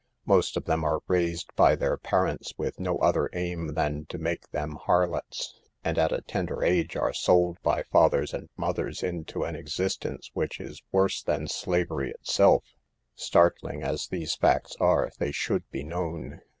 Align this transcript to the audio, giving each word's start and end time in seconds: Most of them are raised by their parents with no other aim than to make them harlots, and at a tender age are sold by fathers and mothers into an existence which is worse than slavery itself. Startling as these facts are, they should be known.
Most 0.25 0.57
of 0.57 0.63
them 0.65 0.83
are 0.83 1.01
raised 1.07 1.55
by 1.55 1.75
their 1.75 1.95
parents 1.95 2.53
with 2.57 2.79
no 2.79 2.97
other 2.97 3.29
aim 3.33 3.75
than 3.75 4.07
to 4.07 4.17
make 4.17 4.49
them 4.49 4.71
harlots, 4.83 5.53
and 5.83 5.95
at 5.99 6.11
a 6.11 6.21
tender 6.23 6.63
age 6.63 6.95
are 6.95 7.13
sold 7.13 7.59
by 7.61 7.83
fathers 7.83 8.33
and 8.33 8.49
mothers 8.57 9.03
into 9.03 9.43
an 9.43 9.55
existence 9.55 10.31
which 10.33 10.59
is 10.59 10.81
worse 10.91 11.21
than 11.21 11.47
slavery 11.47 12.09
itself. 12.09 12.63
Startling 13.13 13.83
as 13.83 14.07
these 14.07 14.33
facts 14.33 14.75
are, 14.79 15.11
they 15.19 15.31
should 15.31 15.69
be 15.69 15.83
known. 15.83 16.41